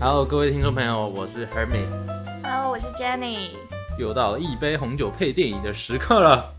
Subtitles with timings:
[0.00, 3.50] Hello，各位听众朋友，我是 Hermit，Hello，我是 Jenny。
[3.98, 6.54] 又到了一杯红酒配电影的时刻了。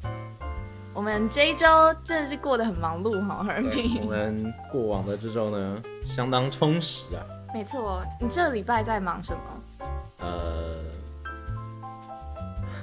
[0.93, 1.65] 我们这一周
[2.03, 4.05] 真的是过得很忙碌哈，何我明。
[4.05, 7.23] 们过往的这周呢，相当充实啊。
[7.53, 9.39] 没错，你这个礼拜在忙什么？
[10.19, 10.75] 呃，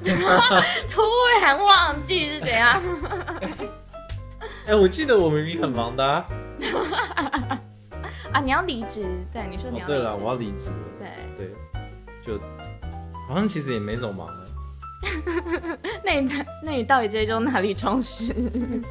[0.89, 1.03] 突
[1.43, 2.81] 然忘记是怎样？
[4.67, 6.25] 哎、我记得我明明很忙的啊。
[8.33, 9.07] 啊，你要离职？
[9.33, 9.95] 对，你说你哦，要离职。
[9.95, 10.77] 对了，我要离职了。
[10.99, 11.55] 对，对，
[12.23, 12.39] 就
[13.29, 14.45] 好像其实也没怎么忙了。
[16.05, 18.33] 那你那你到底这一周哪里充实？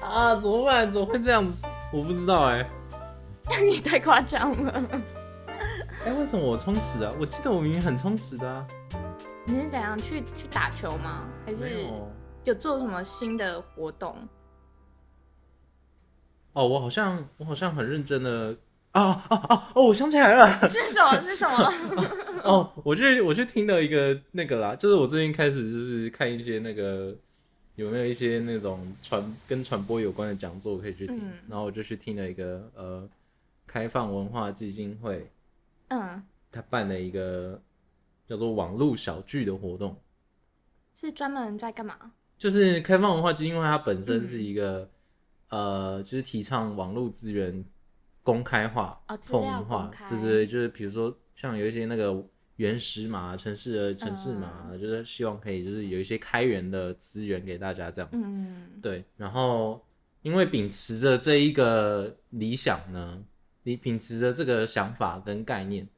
[0.00, 0.90] 啊，怎么办？
[0.92, 1.66] 怎么会这样子？
[1.92, 2.68] 我不知道哎、
[3.62, 4.84] 你太夸张了。
[6.06, 7.12] 哎、为什么我充实啊？
[7.18, 8.66] 我记得我明明很充实的啊。
[9.44, 11.26] 你是怎样去去打球吗？
[11.46, 12.10] 还是有。
[12.44, 14.16] 有做什么新的活动？
[16.58, 18.56] 哦，我好像我好像很认真的
[18.92, 20.68] 啊啊啊哦，我想起来了。
[20.68, 21.20] 是什么？
[21.20, 22.02] 是什么？
[22.42, 27.14] 哦，我去我去听到一个那个啦，就是我最近开始就是看一些那个
[27.76, 33.08] 有没有一些那种传跟传播有关的讲座可以去听，嗯然后我就去听了一个呃
[33.66, 35.30] 开放文化基金会
[35.88, 37.60] 嗯，他办了一个
[38.28, 39.96] 叫做网络小聚的活动，
[40.94, 41.96] 是专门在干嘛？
[42.36, 44.88] 就是开放文化基金会它本身嗯是一个、
[45.48, 47.64] 呃就是提倡网络资源
[48.22, 52.24] 公开化、哦透明化对对对，就是比如说像有一些那个
[52.56, 58.18] 原始码、城市的城市码，嗯就是希望可以就是有一些开源的资源给大家这样子。
[58.22, 59.84] 嗯对，然后
[60.22, 63.22] 因为秉持着这一个理想呢，
[63.62, 65.88] 你秉持着这个想法跟概念，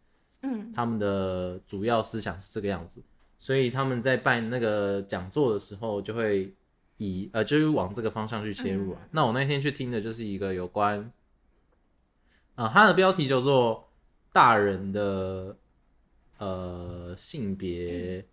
[0.43, 0.71] 嗯。
[0.73, 3.03] 他们的主要思想是这个样子，
[3.41, 6.55] 所以他们在办那个讲座的时候，就会
[7.01, 9.01] 以呃就是往这个方向去切入啊。
[9.03, 11.11] 嗯那我那天去听的就是一个有关，
[12.55, 13.89] 啊、它的标题叫做
[14.33, 15.57] “大人的
[16.39, 18.25] 呃性别”，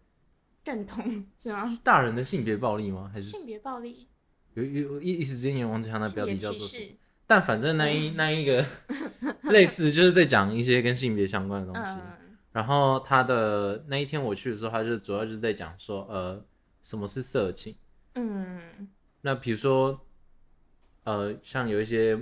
[0.66, 1.66] 认同是吗？
[1.66, 3.10] 是大人的性别暴力吗？
[3.14, 4.08] 还是性别暴力、
[4.54, 8.66] 有有一一时之间也忘记它那标题叫做什么，但反正那一那一个
[9.44, 11.92] 类似就是在讲一些跟性别相关的东西。
[11.94, 16.44] 嗯然后他的那一天我去的时候，他就主要就是在讲说，呃，
[16.82, 17.76] 什么是色情。
[18.16, 18.47] 嗯
[19.28, 20.00] 那比如说，
[21.04, 22.18] 呃，像有一些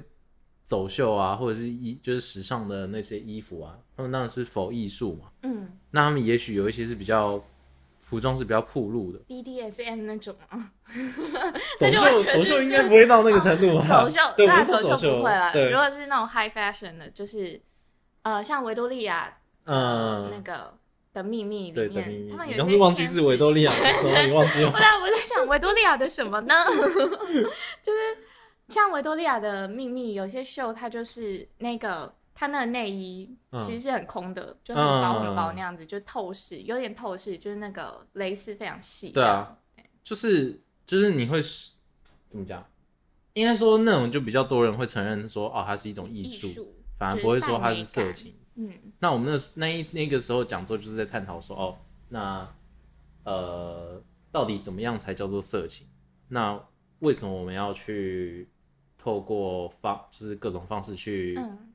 [0.64, 5.30] 走秀啊，或者是衣就是时尚的那些衣服啊，他们当然是否艺术嘛。
[5.44, 7.40] 嗯那他们也许有一些是比较
[8.00, 10.72] 服装是比较暴露的，，BDSM 那种吗？
[11.78, 13.86] 走秀 走秀应该不会到那个程度吧？
[13.88, 15.54] 走秀， 对，当然走秀不会啦。
[15.54, 17.62] 如，果是那种 high fashion 的，就是
[18.24, 20.74] 呃，像维多利亚嗯那嗯，个
[21.16, 24.78] 的秘密里面，他们有是忘记是维多利亚的时候，你忘记我吗？
[24.80, 26.54] 在我在想维多利亚的什么呢？
[27.82, 28.18] 就是
[28.68, 39.10] 像维多利亚的秘密，有些秀它就是那个它那个内衣嗯其实是很空的，就很薄很薄嗯那样子，就透视，有点透视，就是那个蕾丝非常细。
[39.10, 39.58] 对啊，
[40.04, 41.42] 就是就是你会
[42.28, 42.64] 怎么讲？
[43.34, 48.36] 应该说那种就比较多人会承认说，哦，它是一种艺艺术，反而不会说它是色情。
[48.56, 51.78] 嗯那我们那那一那个时候讲座就是在探讨说，哦，
[52.10, 52.50] 那
[53.24, 54.02] 呃，
[54.32, 55.88] 到底怎么样才叫做色情？
[56.28, 56.62] 那
[57.00, 58.50] 为什么我们要去
[58.98, 61.74] 透过方就是各种方式去嗯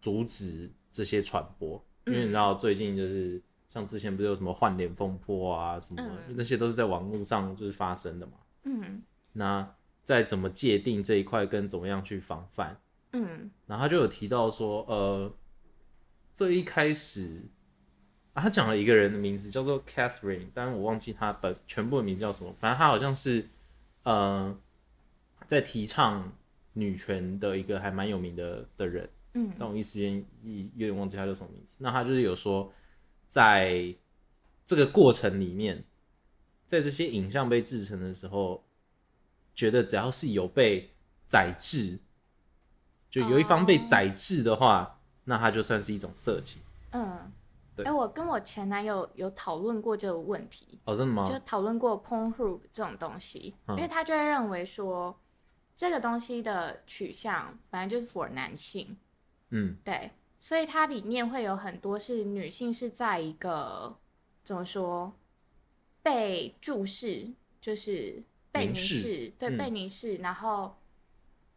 [0.00, 1.82] 阻止这些传播？
[2.06, 8.32] 因为嗯你知道最近就是像之前不是有什么换脸风波啊什么，嗯那些都是在网络上就是发生的嘛。
[8.64, 9.02] 嗯
[9.32, 12.76] 那在怎么界定这一块跟怎么样去防范？
[13.12, 15.32] 嗯然后他就有提到说，呃，
[16.34, 17.42] 这一开始
[18.32, 23.48] 啊，他讲了一个人的名字叫做 Catherine，但是我忘记他本全部的名字叫什么，反正他好像是
[24.04, 24.58] 呃
[25.46, 26.32] 在提倡
[26.72, 29.52] 女权的一个还蛮有名的的人，嗯。
[29.58, 31.76] 但我一时间一有点忘记他叫什么名字。
[31.80, 32.72] 那他就是有说，
[33.28, 33.94] 在
[34.64, 35.84] 这个过程里面，
[36.66, 38.64] 在这些影像被制成的时候，
[39.54, 40.90] 觉得只要是有被
[41.26, 41.98] 宰制，
[43.10, 43.86] 就有一方被哦。
[43.90, 46.60] 宰制的话，那它就算是一种色情。
[46.90, 47.32] 嗯。
[47.74, 47.84] 对。
[47.86, 51.26] 哎、我跟我前男友有讨论过这个问题，哦，真的吗？
[51.26, 53.76] 就讨论过 Pornhub 这种东西，嗯。
[53.76, 55.18] 因为他就会认为说，
[55.74, 58.96] 这个东西的取向本来就是 for 男性，
[59.48, 59.76] 嗯。
[59.82, 63.96] 对，所以它里面会有很多是女性是在一个
[64.44, 65.14] 怎么说
[66.02, 69.56] 被注视，就是被凝凝视视，对，嗯。
[69.56, 70.76] 被凝视，然后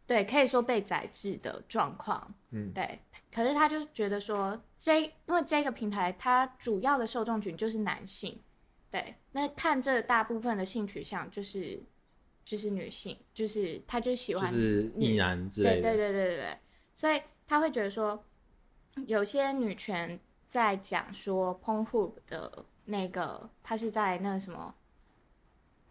[0.06, 3.00] 对，可以说被宰制的状况，嗯对。
[3.32, 8.40] 可是他就觉得说，这因为这个平台它主要的受众群就是男性，
[8.88, 11.82] 对，那看这大部分的性取向就是
[12.44, 15.82] 就是女性，就是他就喜欢就是女异男之对类的。
[15.82, 16.58] 对对对对对，
[16.94, 18.24] 所以他会觉得说，
[19.06, 24.72] 有些女权在讲说 Pornhub 的那个，他是在那个什么，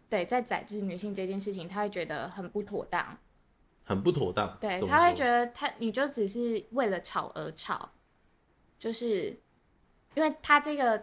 [0.08, 3.16] 对，在宰制女性这件事情，他会觉得很不妥当。
[3.86, 4.58] 很不妥当。
[4.60, 7.92] 对，他会觉得他你就只是为了吵而吵，
[8.78, 9.38] 就是
[10.14, 11.02] 因为他这个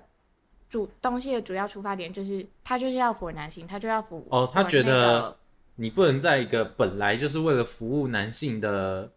[0.69, 5.35] 主东西的主要出发点就是他就是要服男性，他就要服哦他觉得
[5.77, 9.11] 你不能在一个本来就是为了服务男性的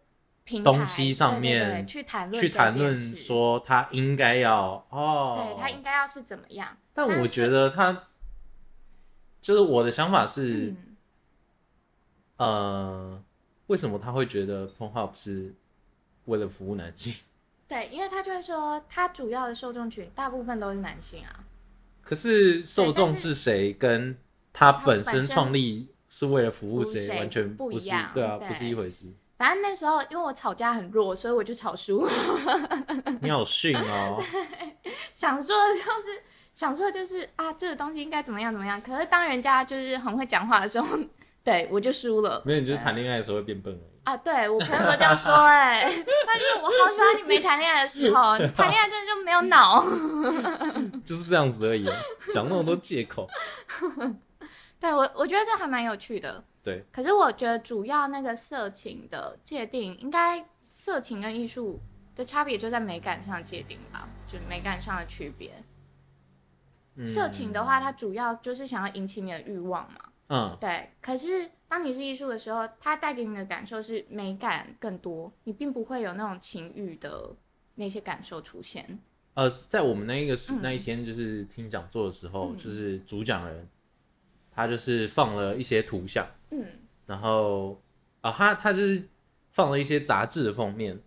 [0.63, 6.77] 东西上面去谈论去谈论说他应该要哦，对他应该要是怎么样？
[6.93, 8.05] 但我觉得他
[9.41, 10.95] 就是我的想法是，嗯，
[12.37, 13.23] 呃，
[13.67, 15.53] 为什么他会觉得 Pornhub 是
[16.25, 17.13] 为了服务男性？
[17.67, 21.43] 对，因为他就会说他主要的受众群大部分都是男性啊，
[22.01, 24.17] 可是受众是是谁，跟
[24.53, 29.07] 他他本身创立是为了服务谁，完全是不一样对啊，对不是一回事。
[29.37, 32.07] 反正那时候因为我吵架很弱，所以我就吵输。
[33.21, 34.17] 你好逊哦！
[35.13, 36.23] 想说的就是
[36.55, 38.81] 想说的就是啊，这个东西应该怎么样怎么样。
[38.81, 40.97] 可是当人家就是很会讲话的时候，
[41.47, 42.41] 对我就输了。
[42.45, 43.97] 没有，你就是谈恋爱的时候会变笨而已。
[44.03, 45.81] 啊，对我朋友都这样说哎、
[46.27, 49.81] 那就是我好喜欢你没谈恋爱的时候，你谈恋爱真的就没有脑。
[51.05, 51.95] 就是这样子而已啊，
[52.33, 53.29] 讲那么多借口。
[54.77, 56.43] 对我，我觉得这还蛮有趣的。
[56.61, 61.79] 对，可是我觉得主要那个色情的界定，应该色情跟艺术
[62.13, 65.53] 的差别就在美感上界定吧，就美感上的区别。
[66.97, 69.99] 嗯色情的话，它主要就是想要引起你的欲望嘛。
[70.27, 77.35] 嗯，对，可是当你是艺术的时候，它带给你的感受是美感更多，你并不会有那种情欲的
[77.75, 78.99] 那些感受出现。
[79.35, 80.59] 呃，在我们那一个时、嗯。
[80.61, 82.57] 那一天就是听讲座的时候，嗯。
[82.57, 83.67] 就是主讲人
[84.51, 86.65] 他就是放了一些图像，嗯。
[87.05, 87.79] 然后
[88.21, 89.07] 啊、他他就是
[89.51, 90.99] 放了一些杂志的封面，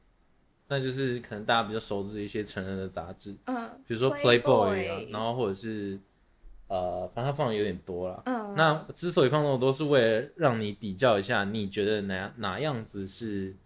[0.68, 5.98] 那就是可能大家比较熟知的一些成人的杂志，嗯比如说 Playboy 啊，然后或者是
[6.70, 8.22] 呃，反正他放的有点多了。
[8.26, 13.56] 嗯，那之所以放那么多，是为了让你比较一下，你觉得哪哪样子是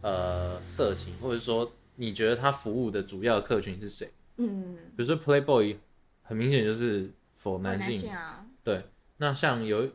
[0.00, 4.10] 呃色情，或者说你觉得他服务的主要客群是谁？
[4.38, 5.76] 嗯，比如说 Playboy，
[6.22, 8.10] 很明显就是否男男性。
[8.10, 8.84] 啊，对，
[9.18, 9.86] 那像有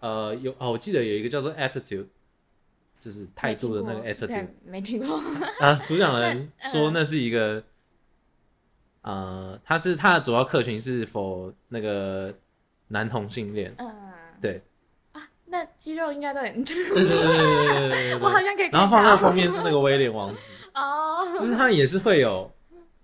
[0.00, 2.06] 呃有哦，我记得有一个叫做 Attitude，
[2.98, 5.16] 就是态度的那个 Attitude 没听过。
[5.60, 7.62] 啊，主讲人 嗯说那是一个，
[9.04, 12.34] 呃，他是他的主要客群是否那个
[12.88, 13.72] 男同性恋？
[13.78, 13.94] 嗯
[14.40, 14.62] 对。
[15.46, 16.74] 那肌肉应该都很多。
[16.74, 18.14] 对对对对对对。
[18.24, 18.68] 我好像给。
[18.70, 20.40] 然后放那个封面是那个威廉王子。
[20.74, 21.32] 哦。
[21.36, 22.50] 其实他也是会有，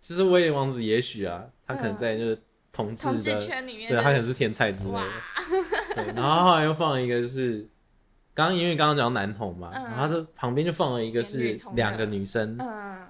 [0.00, 2.42] 其实威廉王子也许啊，他可能在就是
[2.72, 3.20] 同志的。
[3.20, 5.06] 对，他可能是天才之类的。
[5.94, 6.06] 对。
[6.14, 7.68] 然后后来又放了一个就是。
[8.34, 12.56] 刚刚因为刚刚讲男同嘛，然后他就旁边就放了一个是两个女生。
[12.58, 13.06] 嗯。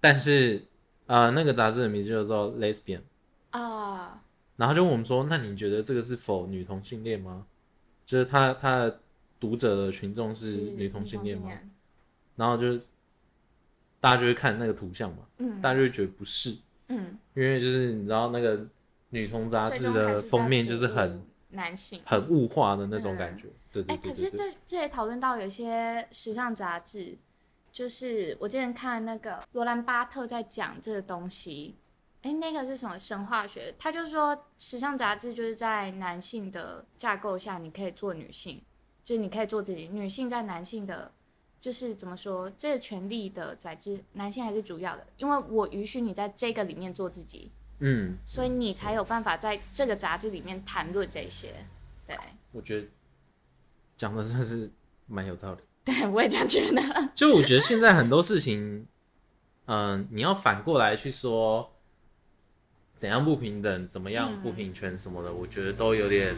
[0.00, 0.62] 但是。
[1.10, 3.00] 呃那个杂志的名字叫做 Lesbian，
[3.50, 4.22] 啊，
[4.54, 7.44] 然后就问我们说，那你觉得这个是否女同性恋吗？
[8.06, 9.00] 就是他他的
[9.40, 10.46] 读者的群众是
[10.76, 11.48] 女同性恋吗？
[11.48, 11.70] 恋
[12.36, 12.80] 然后就是
[13.98, 18.64] 大家就会看那个图像嘛，嗯大家就会觉得不是，嗯，因为就是你知道那个
[19.08, 22.00] 女同杂志的封面就是很男性。
[22.04, 24.12] 很物化的那种感觉，对对哎、对对对。
[24.12, 27.18] 可是这这也讨论到有些时尚杂志，
[27.72, 31.76] 就是我之前看那个罗兰巴特在讲这个东西，
[32.22, 33.74] 哎、那个是什么神话学？
[33.78, 38.62] 他就说时尚杂志就是在男性的架构下，你可以做女性，
[39.04, 41.12] 就是你可以做自己，女性在男性的。
[41.60, 51.54] 就是怎么说，这个权利的载制，男性还是主要的，因为我允许你在这个里面做自己，嗯，所以你才有办法在这个杂志里面谈论这些。
[52.06, 52.16] 对，
[52.52, 52.88] 我觉得
[53.94, 54.70] 讲的真的是
[55.04, 55.60] 蛮有道理。
[55.84, 56.82] 对我也这样觉得。
[57.14, 58.86] 就我觉得现在很多事情，
[59.66, 61.72] 嗯、你要反过来去说
[62.96, 66.34] 怎样不平等，怎么样嗯不平权什么的，我觉得都有点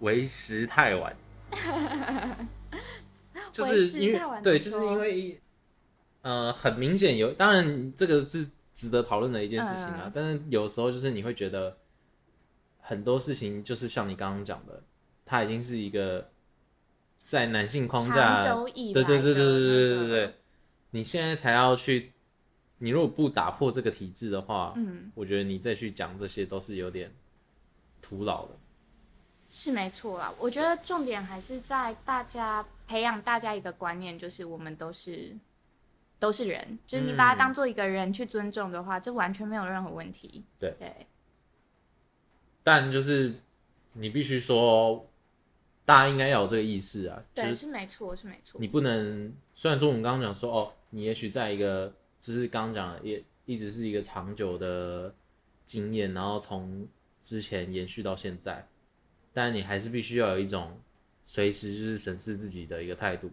[0.00, 1.16] 为时太晚。
[3.50, 5.40] 就是因为对，就是因为
[6.22, 10.02] 呃，很明显有，当然这个是值得讨论的一件事情啊。
[10.04, 11.76] 嗯但是有时候就是你会觉得
[12.78, 14.82] 很多事情就是像你刚刚讲的，
[15.24, 16.29] 它已经是一个
[17.30, 20.34] 在男性框架对对对对对对对对，
[20.90, 22.12] 你现在才要去，
[22.78, 27.08] 你如果不打破这个体制的话，嗯，我觉得你再去讲这些都是有点
[28.02, 28.56] 徒劳的。
[29.48, 30.34] 是没错啦。
[30.40, 35.32] 我觉得重点还是在大家培养大家一个观念，就是我们都是
[36.18, 40.42] 都是人，就是你把他嗯当做一个人去尊重的话，这完全没有任何问题。
[40.58, 41.06] 对对，
[42.64, 43.34] 但就是
[43.92, 45.08] 你必须说，
[45.90, 48.68] 大家应该要有这个意识啊，就对，是是没错，是没错你。
[48.68, 55.12] 不能，虽然说我们刚刚讲说哦，你也许在一个就是刚刚讲的也一直是一个长久的
[55.66, 56.86] 经验，然后从
[57.20, 58.64] 之前延续到现在，
[59.32, 60.80] 但你还是必须要有一种
[61.24, 63.28] 随时就是审视自己的一个态度。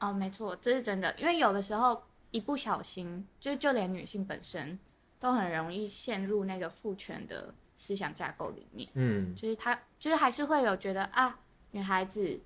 [0.00, 4.78] 哦，没错，这是真的，因为有的时候一不小心，就是就连女性本身
[5.20, 11.38] 都很容易陷入那个父权的思想架构里面，嗯，就是她就是还是会有觉得啊，
[11.72, 12.38] 女孩子，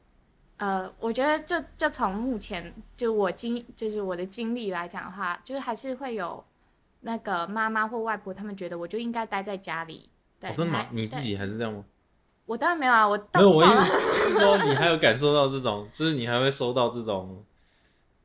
[0.57, 6.45] 呃，我觉得就就从目前就我经就是我的经历来讲的话，就是还是会有
[7.00, 10.09] 那个妈妈或外婆他们觉得我就应该待在家里，
[10.41, 11.85] 对，哦、真的吗你自己还是这样吗？
[12.45, 17.43] 我当然没有啊，我没有，我意到处跑思是说你还有感受到这种， 就是你还会收到这种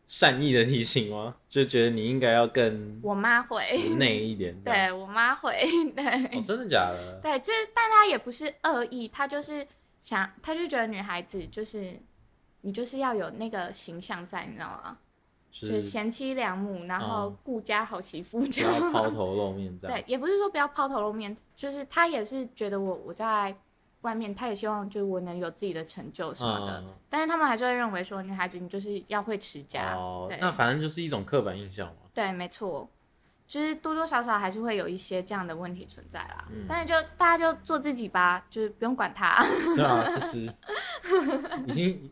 [0.08, 1.36] 善意的提醒吗？
[1.48, 4.60] 就觉得你应该要更我妈会，室内一点。
[4.66, 5.62] 对我妈会，
[5.96, 6.04] 对。
[6.38, 7.20] 哦，真的假的？
[7.22, 9.66] 对，就是，但她也不是恶意，她就是
[10.02, 12.00] 想，他就觉得女孩子就是
[12.62, 14.98] 你就是要有那个形象在，你知道吗？
[15.50, 18.74] 就就是贤妻良母，然后嗯顾家好媳妇不这样。
[18.74, 19.98] 要 抛头露面这样。
[19.98, 23.56] 对，也不是说不要抛头露面，就是他也是觉得我我在
[24.02, 29.96] 外面，他也希望就是我能有自己的成就什么的，嗯但是他们还是会认为说女孩子你就是要会持家。
[29.96, 32.02] 哦对，那反正就是一种刻板印象嘛。
[32.14, 32.88] 对，没错，
[33.48, 36.46] 就是多多少少还是会有一些这样的问题存在啦。
[36.52, 39.42] 嗯但是就大家就做自己吧，就是不用管他。
[39.76, 40.50] 对啊，就是
[41.66, 42.12] 已经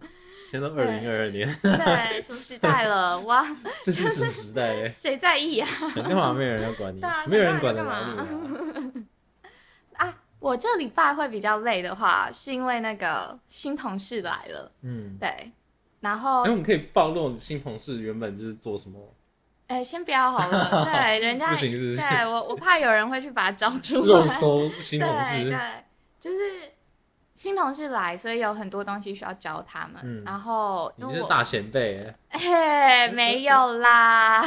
[0.49, 3.19] 现在都二零二二年，对，什么时代了？
[3.21, 3.45] 哇，
[3.83, 4.89] 这是什么时代耶？
[4.89, 5.67] 谁在意啊？
[5.93, 6.31] 想干嘛？
[6.33, 9.05] 没有人要管你 没有人管嘛得了你
[9.97, 10.07] 啊。
[10.07, 15.51] 啊，我这礼拜会比较累的话，是因为那个新同事来了，嗯，对，
[15.99, 18.99] 然后哎，我们可以暴露新同事原本就是做什么？
[19.67, 25.43] 哎、先不要好了， 对，人家不行是不是对我我怕有人会去把它招出肉来，搜新同事。
[25.43, 25.59] 对对，
[26.19, 26.37] 就是
[27.33, 34.45] 新同事来，所以有很多东西需要教他们，嗯然后你是大前辈耶， 嘿，没有啦，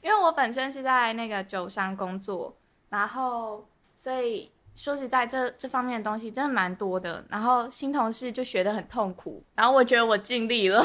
[0.00, 2.56] 因为我本身是在那个酒商工作，
[2.88, 4.50] 然后所以
[4.82, 10.84] 说实在这这方面的东西真的蛮多的，然后新同事就学得很痛苦，然后我觉得我尽力了，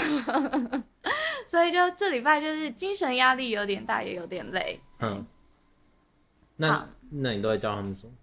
[1.48, 4.80] 所以就这礼拜就是精神压力有点大，也有点累。
[5.00, 5.26] 嗯，
[6.58, 8.14] 那那你都在教他们什么？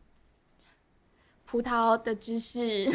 [1.45, 2.87] 葡萄的知识、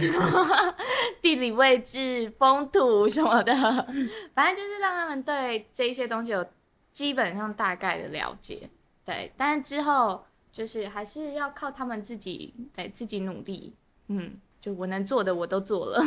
[1.22, 3.54] 地理位置、风土什么的，
[4.34, 6.46] 反正就是让他们对这一些东西有
[6.94, 8.70] 基本上大概的了解。
[9.04, 10.26] 对，但是之后
[10.60, 13.74] 就是还是要靠他们自己，对自己努力。
[14.08, 16.04] 嗯，就我能做的我都做了。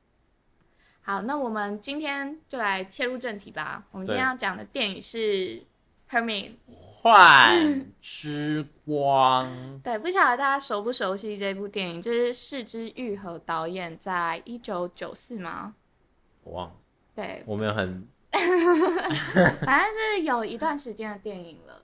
[1.00, 3.82] 好，那我们今天就来切入正题吧。
[3.90, 5.16] 我们今天要讲的电影是
[6.10, 6.50] 《Hermit》。
[6.68, 9.50] 幻之光。
[9.82, 12.02] 对，不晓得大家熟不熟悉这部电影？
[12.02, 15.74] 这是四之愈和导演在一九九四吗？
[16.42, 16.74] 我忘了，
[17.14, 18.06] 对，我没有很
[19.64, 21.80] 反正是有一段时间的电影了。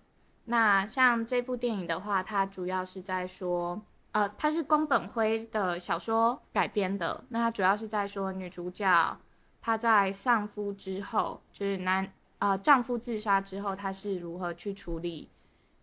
[0.50, 3.80] 那像这部电影的话，它主要是在说，
[4.10, 7.22] 呃，它是宫本辉的小说改编的。
[7.28, 9.16] 那它主要是在说女主角
[9.62, 15.30] 她在丧夫之后，就是男呃丈夫自杀之后，她是如何去处理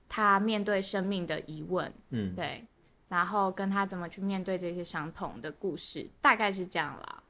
[0.09, 1.93] 她面对生命的疑问。
[2.09, 2.67] 嗯，对，
[3.07, 7.23] 然后跟她怎么去面对这些伤痛的故事，大概是这样啦。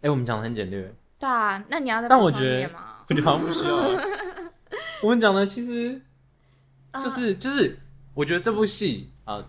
[0.00, 3.04] 哎，我们讲的很简略，对啊，那你要再但我觉得点吗？
[3.10, 4.00] 我觉得好像不需要啊。
[5.04, 6.00] 我们讲的其实
[6.92, 7.76] 呃就是就是，
[8.14, 9.44] 我觉得这部戏啊，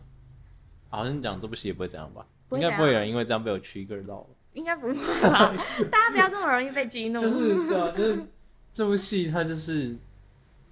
[0.90, 2.26] 好像讲这部戏也不会这样吧？
[2.52, 4.26] 应该不会有人因为这样被我 trigger 到。
[4.54, 4.94] 应该不会
[5.30, 5.54] 吧？
[5.92, 7.20] 大家不要这么容易被激怒。
[7.20, 8.20] 就是对啊，就是
[8.74, 9.94] 这部戏它就是，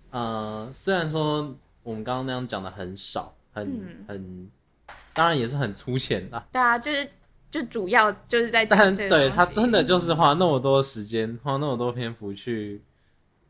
[0.10, 4.50] 呃，虽然说我们刚刚那样讲的很少，很、嗯很，
[5.14, 7.10] 当然也是很粗浅啦，对啊，就是
[7.52, 12.82] 就主要就是在讲但这个对他西真的就是花那么多时间，花那么多篇幅去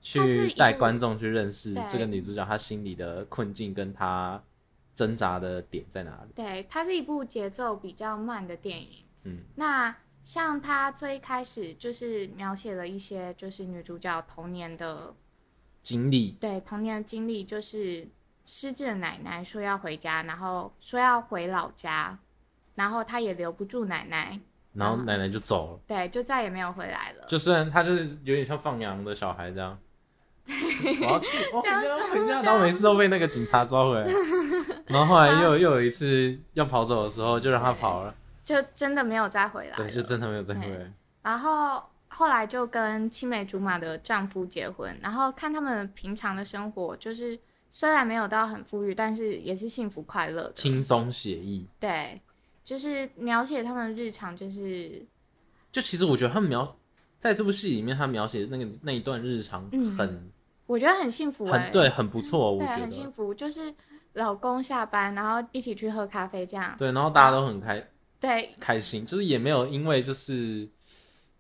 [0.04, 4.44] 去带观众去认识这个女主角她心里的困境跟她
[4.94, 6.34] 挣扎的点在哪里。
[6.36, 9.06] 对，它是一部节奏比较慢的电影。
[9.24, 15.16] 嗯，那像它最开始就是描写了一些就是女主角童年的
[15.82, 18.08] 经历对童年的经历，就是
[18.46, 22.20] 失智的奶奶说要回家，然后说要回老家，
[22.76, 24.40] 然后她也留不住奶奶，啊
[24.74, 25.80] 然后奶奶就走了。
[25.88, 27.26] 对，就再也没有回来了。
[27.28, 29.78] 就虽然他就是有点像放羊的小孩这样，
[30.46, 34.12] 我要去，我回这样家，说回家，然后每次都被那个警察抓回来，
[34.88, 39.92] 然后后来又又有一次要跑走的时候，就让他跑了，就真的没有再回来对，了。
[39.92, 40.92] 就真的没有再回来。
[41.22, 50.54] 然后后来就跟青梅竹马的丈夫结婚，然后看他们平常的生活，就是虽然没有到很富裕，但是也是幸福快乐的。
[50.54, 52.22] 轻松写意，对，
[52.64, 55.02] 就是描写他们的日常，就是
[55.72, 56.76] 就其实我觉得他们描
[57.18, 59.98] 在这部戏里面，他描写那个那一段日常嗯。
[59.98, 60.32] 很、
[60.66, 62.74] 我觉得很幸福哎、很对，很不错，我觉得。
[62.78, 63.74] 很幸福，就是
[64.14, 67.86] 老公下班然后一起去喝咖啡这样，对，然后大家都很开
[68.20, 68.56] 对。
[68.60, 70.68] 开心，就是也没有因为就是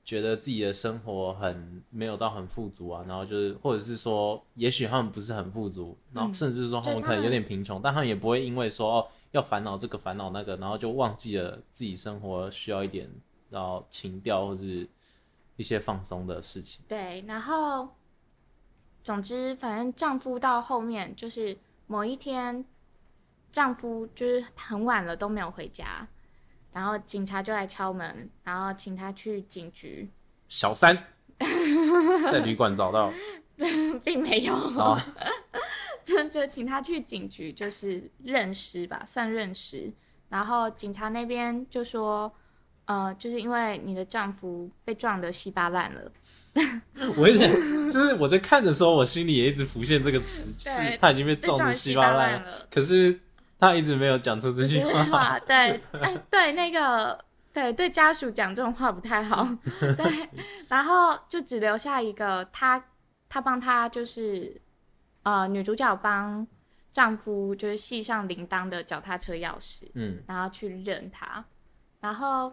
[0.04, 6.34] 觉得自己的生活很没有到很富足啊，然后就是或者是说，也许他们不是很富足，然后嗯。
[6.34, 13.10] 甚至说他们可能有点贫穷，但他们也不会因为说哦要烦恼这个烦恼那个，然后就忘记了自己生活需要一点
[13.50, 14.88] 然后情调或者是
[15.56, 16.84] 一些放松的事情。
[16.88, 17.88] 对，然后
[19.04, 21.58] 总之反正丈夫到后面就是
[21.88, 22.64] 某一天，
[23.52, 26.08] 丈夫就是很晚了都没有回家，
[26.72, 30.10] 然后警察就来敲门，然后请他去警局，
[30.48, 30.98] 小三
[32.32, 33.12] 在旅馆找到
[34.04, 34.56] 并没有。
[34.80, 34.98] 啊，
[36.04, 39.94] 就就请他去警局，就是认尸吧，算认尸。
[40.30, 42.34] 然后警察那边就说，
[42.86, 46.12] 呃，就是因为你的丈夫被撞得稀巴烂了，
[47.16, 53.18] 我一直就是我在看的时候，我心里也一直浮现这个词，是他已经被被撞得稀稀巴巴烂了，可是
[53.58, 54.84] 他一直没有讲出这这句。
[54.84, 57.18] 话，对， 哎，对，那个，
[57.54, 59.48] 对，对家属讲这种话不太好，
[59.80, 60.30] 对，
[60.68, 62.84] 然后就只留下一个他，
[63.30, 64.60] 他帮他就是，
[65.24, 66.46] 呃，女主角帮
[66.92, 71.44] 丈夫就是系上铃铛的脚踏车钥匙，嗯，然后去认他，
[72.02, 72.52] 然后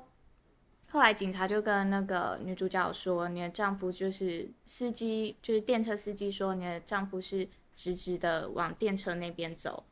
[0.90, 9.84] 后来警察就跟那个女主角说，你的丈夫就是司机，就是电车司机说你的丈夫是直直的往电车那边走，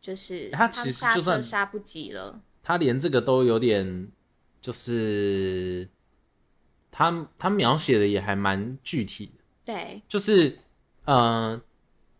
[0.00, 4.08] 就是他其实刹就算车刹不及了，他连这个都有点，
[4.60, 5.88] 就是
[6.90, 10.60] 他他描写的也还蛮具体的，对，就是
[11.04, 11.62] 嗯、呃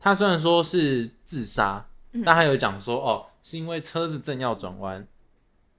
[0.01, 5.07] 他虽然说是自杀，嗯但他有讲说哦，是因为车子正要转弯，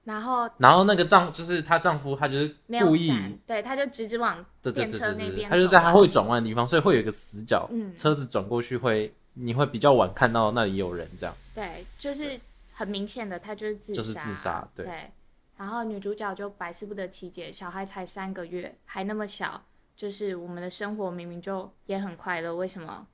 [0.06, 7.94] 然后然后那个丈就是她丈夫，他就是没有故意，闪，对，他就直直往对对电车那对对对，边他就在他会转弯的地方，所以会有一个死角，嗯。
[7.96, 11.34] 车子转过去会你会比较晚看到那里有人这样。
[11.52, 12.40] 对，就是
[12.72, 15.10] 很明显的，他就是自杀，就是自杀对。
[15.56, 19.64] 然后女主角就百思不得其解，小孩才三个月，还那么小，
[19.96, 23.06] 就是我们的生活明明就也很快乐，为什么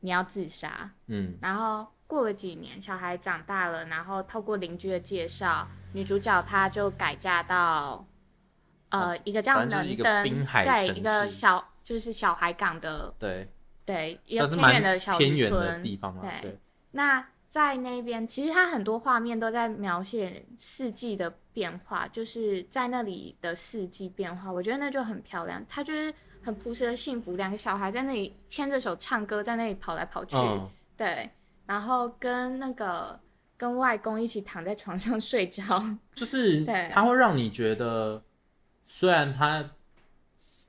[0.00, 0.90] 你要自杀？
[1.06, 8.04] 嗯，然后过了几年，小孩长大了，然后透过邻居的介绍，女主角她就改嫁到
[8.88, 13.46] 呃、一个叫能登，对一个小就是小海港的对，
[13.84, 16.58] 对一个算是偏远的小渔偏远的村地方嘛，对对，
[16.92, 25.62] 那在那边，其实它很多画面都在描写四季的变化，就是在那里的四季变化，我觉得那就很漂亮。
[25.68, 31.30] 它就是很朴实的幸福，两个小孩在那里牵着手唱歌，在那里跑来跑去，嗯，对，
[31.68, 33.20] 然后跟那个
[33.58, 35.62] 跟外公一起躺在床上 睡着，
[36.16, 38.22] 就是对他会让你觉得，
[38.86, 39.62] 虽然他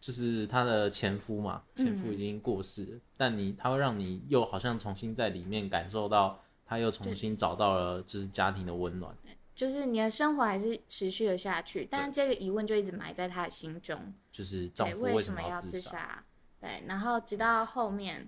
[0.01, 9.15] 就是他的前夫嘛，前嗯夫已经过世了，但你他会让你又好像重新在里面感受到，他又重新找到了就是家庭的温暖。
[9.55, 14.13] 就是你的生活还是持续了下去，但是这个疑问就一直埋在他的心中。
[14.31, 16.23] 就是为什么要自自杀？
[16.59, 18.27] 对，然后直到后面，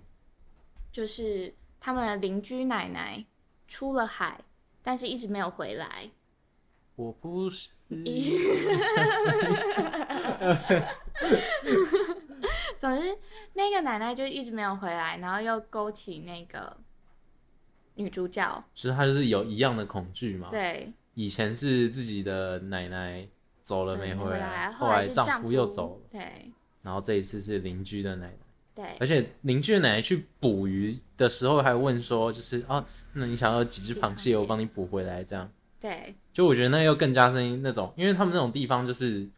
[0.90, 1.54] 就是
[1.84, 3.26] 他们的邻居奶奶
[3.66, 4.44] 出了海，
[4.84, 6.12] 但是一直没有回来。
[6.94, 7.70] 我不是，
[12.78, 13.18] 总之，
[13.54, 16.76] 那个奶奶就一直没有回来，然后又勾起那个
[17.96, 20.46] 女主角，其实她就是有一样的恐惧嘛。
[20.50, 23.26] 对，以前是自己的奶奶
[23.64, 28.41] 走了没回没来，后来丈夫又走了，对然后这一次是邻居的奶奶。
[28.74, 28.84] 对。
[29.00, 34.36] 而且邻居的奶奶去捕鱼的时候还问说，就是啊，那你想要几只螃蟹，几只螃蟹。
[34.36, 35.50] 我帮你捕回来，这样。
[35.80, 36.14] 对。
[36.32, 39.28] 就我觉得那又更加深那种，因为他们那种地方就是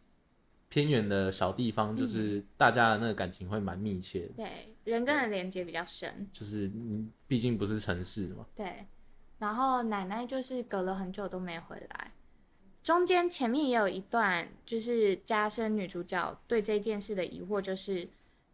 [0.69, 6.27] 偏远的小地方，就是大家的那个感情会蛮密切的，对，人跟人连接比较深。
[6.31, 8.45] 就是你毕竟不是城市嘛。
[8.55, 8.85] 对，
[9.39, 12.11] 然后奶奶就是隔了很久都没回来，
[12.81, 18.07] 中间前面也有一段，就是加深女主角对这件事的疑惑，就是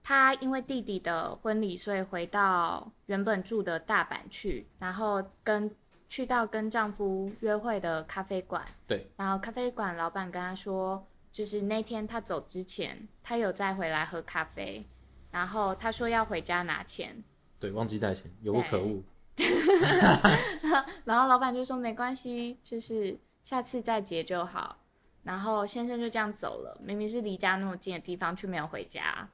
[0.04, 5.74] 她因为弟弟的婚礼，所以回到原本住的大阪去，然后跟
[6.08, 14.86] 去到跟丈夫约会的咖啡馆，对，然后咖啡馆老板跟她说，就是那天她走之前，她有再回来喝咖啡，
[15.32, 17.24] 然后她说要回家拿钱，
[17.60, 19.04] 对，忘记带钱，有个可恶。
[21.06, 24.78] 然后老板就说没关系，就是下次再结就好。
[25.24, 29.30] 然后先生就这样走了，明明是离家那么近的地方，却没有回家，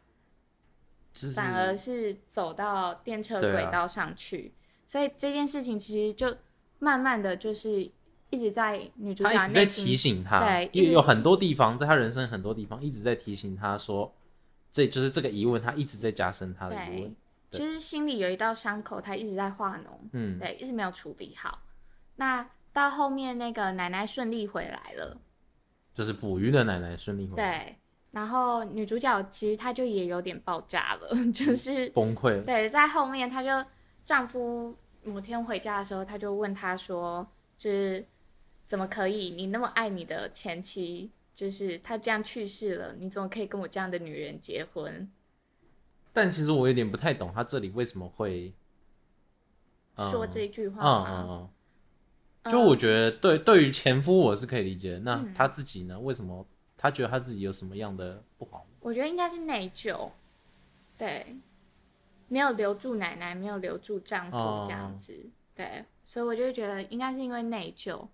[1.22, 4.54] 就是反而是走到电车轨道上去。
[4.86, 6.36] 所以这件事情其实就
[6.80, 7.82] 慢慢的就是
[8.30, 14.14] 一直在女主角一直在提醒他，对有很多地方，在他人生很多地方一直在提醒他说，
[14.72, 17.16] 这就是这个疑问，他一直在加深他的疑问。，
[17.50, 21.60] 对就是心里有一道伤口，他一直在化脓，嗯，对，一直没有处理好。
[22.18, 25.18] 那到后面那个奶奶顺利回来了，
[25.94, 27.76] 就是捕鱼的奶奶顺利回来，对，
[28.18, 32.42] 然后女主角其实她就也有点爆炸了， 就是崩溃了。
[32.42, 33.70] 对，在后面她就
[34.04, 37.28] 丈夫某天回家的时候，她就问他说，
[37.60, 38.04] 就是
[38.66, 39.30] 怎么可以？
[39.30, 45.08] 你那么爱你的前妻，就是她这样去世了，你怎么可以跟我这样的女人结婚？
[46.12, 48.52] 但其实我有点不太懂，他这里为什么会、
[49.96, 51.28] 嗯说这句话嗯吗？
[51.30, 51.50] 嗯
[52.46, 56.00] 嗯，就我觉得对对于前夫我是可以理解，那嗯他自己呢？
[56.00, 56.44] 为什么
[56.78, 58.66] 他觉得他自己有什么样的不好？
[58.80, 60.10] 我觉得应该是内疚，
[60.98, 61.36] 对，
[62.28, 64.64] 没有留住奶奶，没有留住丈夫哦。
[64.66, 65.14] 这样子，
[65.56, 68.08] 对，所以我就觉得应该是因为内疚，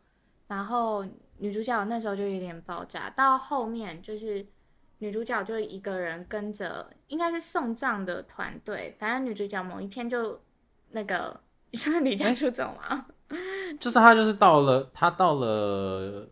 [0.48, 1.06] 然后
[1.38, 4.46] 女主角那时候就有点爆炸，到后面就是
[5.00, 10.40] 女主角就一个人跟着，应该是送葬的团队，反正女主角某一天就
[10.92, 11.40] 那个
[11.74, 13.06] 是离家出走嘛，
[13.80, 16.28] 就是她就是到了她到了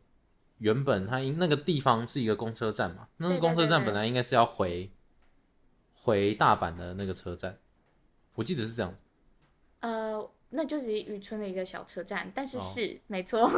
[0.61, 4.89] 原本他应那个地方是一个公车站嘛，那个公车站本来应该是要回
[5.93, 7.57] 回大阪的那个车站，
[8.35, 8.95] 我记得是这样。
[9.81, 10.31] 呃。
[10.53, 13.49] 那就只是渔村的一个小车站，但是哦是、没错，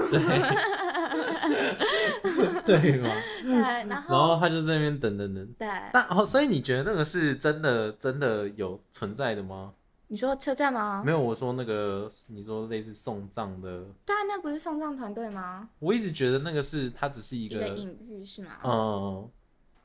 [2.64, 3.10] 对 吗？
[3.44, 5.44] 对，然后然后后他就在那边等等等。
[5.58, 9.74] 对，但哦，所以你觉得那个是真的真的有存在的吗？
[10.14, 11.02] 你说车站吗？
[11.04, 15.68] 没有，我说那个你说类似送葬的，对啊，那不是送葬团队吗？
[15.80, 18.60] 我一直觉得那个是它只是一个，一个隐喻是吗？
[18.64, 19.28] 嗯，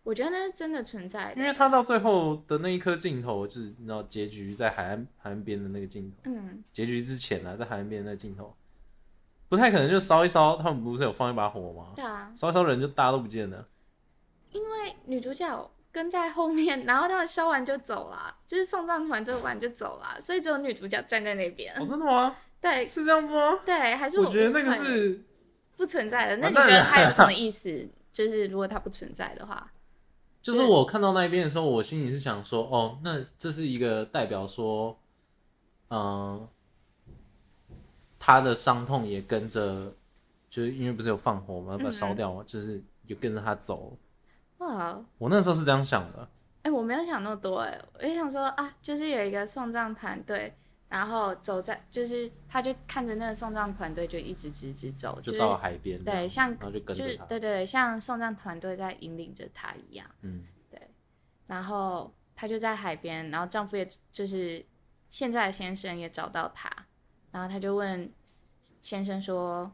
[0.02, 1.40] 我觉得那是真的存在的。
[1.40, 8.54] 因为他到最后的那一颗镜头，就是你知道结局在海岸海岸边的那个镜头，嗯，结局之前呢、在海岸边的那个镜头，
[9.48, 11.92] 不太可能就烧一烧，他们不是有放一把火吗？
[11.96, 13.66] 对啊，烧一烧人就大家都不见了，
[14.52, 21.74] 因为女主角跟在后面， 然后他们烧完就走了，就是送葬团队完就走了，所以只有女主角站在那边。
[21.74, 22.36] 哦，真的吗？
[22.62, 23.58] 对是这样子吗？
[23.66, 25.20] 对，还是我觉得那个是
[25.76, 26.36] 不存在的。
[26.36, 27.88] 那你觉得它有什么意思？
[28.12, 29.72] 就是如果它不存在的话，
[30.40, 34.96] 就是我看到那一边的时候，我心里是想说，哦，那这是一个代表说，
[35.90, 36.46] 嗯、
[38.20, 39.92] 他的伤痛也跟着，
[40.48, 43.96] 就是因为不是有放火嘛，把它烧掉嘛，就是就跟着他走。
[44.58, 46.28] 哇，我那时候是这样想的，
[46.62, 50.56] 哎、我没有想那么多，哎，我就想说啊，就是有一个送葬团队，
[50.88, 60.06] 然后走在，就是他就看着那个送葬团队就一直直直走，就到了海边对，像就就是，对对对，像送葬团队在引领着他一样。
[60.22, 60.90] 嗯，对
[61.46, 64.64] 然后她就在海边，然后丈夫也就是
[65.08, 66.70] 现在的先生也找到他，
[67.30, 68.12] 然后他就问
[68.80, 69.70] 先生说，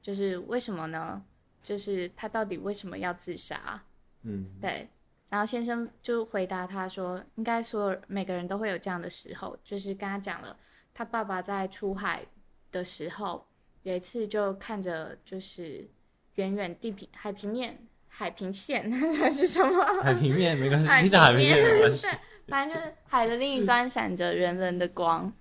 [0.00, 1.24] 就是为什么呢？
[1.62, 3.82] 就是他到底为什么要自杀？
[4.26, 4.88] 嗯，对，
[5.28, 10.56] 然后先生就回答他说，应该所有每个人都会有这样的时候，就是跟他讲了，
[10.92, 12.26] 他爸爸在出海
[12.72, 13.46] 的时候，
[13.82, 15.88] 有一次就看着就是
[16.34, 20.02] 远远地平海平面海平线还 是什么？
[20.02, 22.06] 海平面没关系，海你讲海平平面没关系，
[22.48, 25.32] 反正就是海的另一端闪着人人的光，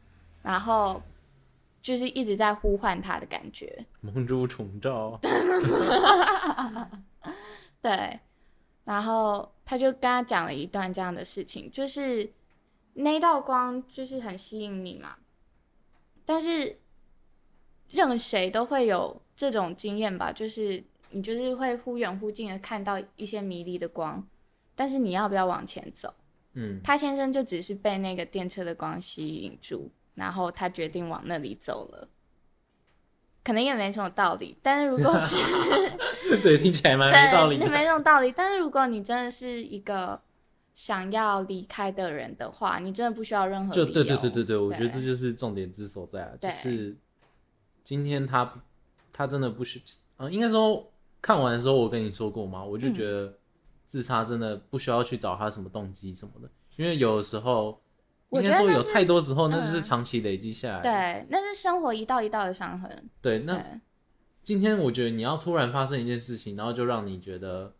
[0.43, 1.01] 然后
[1.81, 3.85] 就是一直在呼唤他的感觉。
[4.01, 5.19] 梦珠重照，
[7.81, 8.19] 对，
[8.85, 12.31] 然后他就跟他讲了一段这样的事情，就是
[12.93, 15.17] 那道光就是很吸引你嘛，
[16.23, 16.79] 但是
[17.89, 24.25] 任谁都会有这种经验吧，就是你就是会忽远忽近的看到一些迷离的光，
[24.75, 26.13] 但是你要不要往前走？
[26.53, 32.07] 嗯，他先生就只是被那个电车的光吸引住，然后他决定往那里走了。
[33.43, 35.35] 可能也没什么道理，但是如果是
[36.41, 38.31] 对，听起来蛮没道理对，的，没那种道理。
[38.35, 40.19] 但是如果你真的是一个
[40.73, 43.85] 想要离开的人的话，你真的不需要任何理由。
[43.85, 46.95] 就对对对对对，我觉得这就是重点之所在啊，就是
[47.83, 48.51] 今天他
[49.13, 49.81] 他真的不需，
[50.17, 53.33] 呃，应该说看完的时候我跟你说过嘛，我就嗯觉得
[53.87, 57.79] 自杀真的不需要去找他什么动机什么的，因为有的时候
[58.31, 63.09] 应该说有太多时候那就是嗯长期累积下来的，对，那是生活一道一道的伤痕。
[63.21, 63.63] 对，那对，
[64.45, 67.73] 今天我觉得你要突然发生一件事情，然后就让你觉得，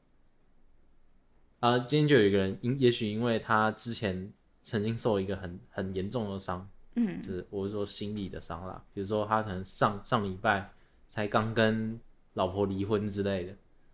[1.60, 6.67] 啊、今天就有一个人因也许因为他之前曾经受一个很很严重的伤。
[6.97, 10.71] 嗯就是我是说心理的伤啦，比如说他可能上上礼拜
[11.10, 11.99] 才刚跟
[12.36, 13.51] 老婆离婚之类的，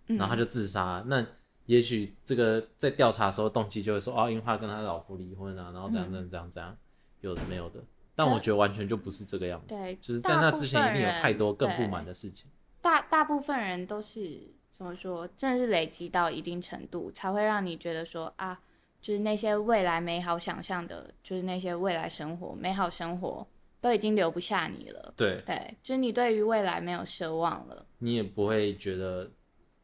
[0.07, 1.25] 嗯然后他就自杀，那
[1.65, 6.77] 也许这个在调查的时候动机就会说哦，因为他跟他老婆离婚啊，然后怎样怎样怎样怎样，
[7.21, 12.50] 有的没有的，但我觉得完全就不是这个样子，对，就是在那之前一定有太多更不满的事情，
[12.81, 18.59] 大大部分人都是怎么说，真的是累积到一定程度，才会让你觉得说啊，
[18.99, 23.45] 就是那些未来美好想象的，就是那些未来生活美好生活，
[23.79, 25.13] 都已经留不下你了。
[25.15, 27.85] 对对，就是你对于未来没有奢望了。
[27.99, 29.29] 你也不会觉得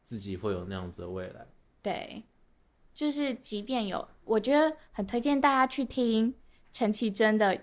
[0.02, 1.46] 自己会有那样子的未来。
[1.82, 2.24] 对，
[2.94, 6.34] 就是即便有，我觉得很推荐大家去听
[6.72, 7.54] 陈绮贞的《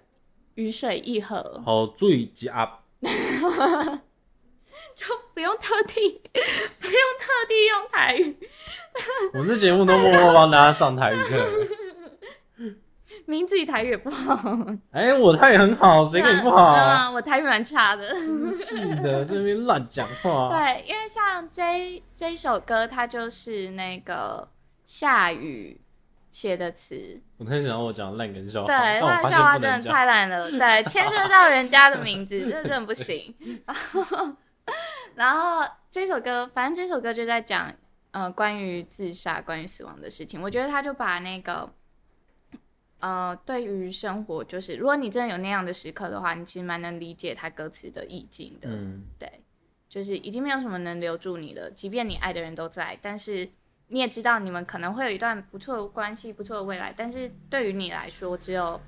[0.54, 2.80] 雨水一河》，好，最佳
[4.96, 6.22] 就不用特地
[6.80, 8.38] 不用特地用台语，
[9.34, 11.46] 我们这节目都默默帮大家上台语课。
[13.28, 14.40] 名字里台语也不好，
[14.92, 16.64] 哎、我台语很好，谁跟你不好？
[16.64, 18.14] 啊，我台语蛮差的。
[18.54, 20.50] 是的，在那边乱讲话。
[20.50, 24.48] 对，因为像这这一首歌，它就是那个
[24.84, 25.82] 下雨
[26.30, 29.58] 写的词，我突然想到我讲烂梗笑话，对，但我发他的笑话。
[29.58, 33.34] 真的太烂了，对，牵涉到人家的名字，这真的不行。
[33.66, 34.36] 然后，
[35.16, 37.74] 然后这首歌，反正这首歌就在讲，
[38.12, 40.42] 呃，关于自杀、关于死亡的事情。
[40.42, 41.72] 我觉得他就把那个，
[43.00, 48.70] 呃，对于生活，就是如果你真的有那样的时刻的话，你其实蛮能理解他歌词的意境的。
[48.70, 49.44] 嗯，对，
[49.88, 53.48] 就是已经没有什么能留住你了，即便你爱的人都在，但是
[53.88, 58.82] 你也知道你们可能会有一段不错的关系、不错的未来，但是对于你来说，只有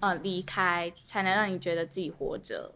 [0.00, 2.74] 呃离开才能让你觉得自己活着。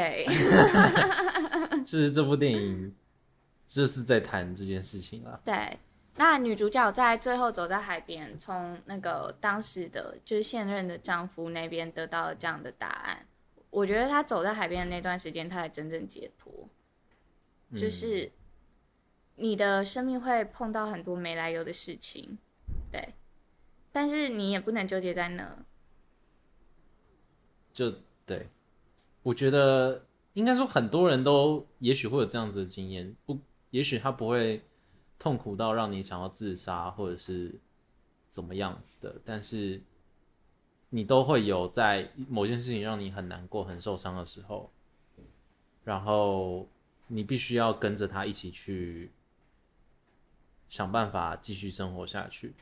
[0.00, 0.26] 对，
[1.84, 2.94] 就是这部电影
[3.66, 5.38] 就是在谈这件事情啦。
[5.44, 5.78] 对。
[6.16, 13.26] 那女主角在最后走在海边，从那个当时的就是现任的丈夫那边得到了这样的答案。
[13.70, 16.68] 我觉得她走在海边的那段时间，她才真正解脱。
[17.70, 18.30] 嗯就是
[19.36, 22.36] 你的生命会碰到很多没来由的事情，
[22.90, 23.14] 对，
[23.92, 25.56] 但是你也不能纠结在那。
[27.72, 27.94] 就
[28.26, 28.48] 对，
[29.22, 33.38] 我觉得应该说很多人都也许会有这样子的经验，不，
[33.70, 34.62] 也许他不会
[35.18, 37.60] 痛苦到让你想要自杀或者是
[38.28, 39.82] 怎么样子的，但是
[40.88, 44.72] 你都会有在某件事情让你很难过、很受伤的时候，
[45.84, 46.68] 然后
[47.08, 49.12] 你必须要跟着他一起去
[50.68, 52.54] 想办法继续生活下去。